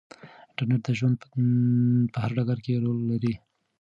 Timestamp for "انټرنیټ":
0.49-0.81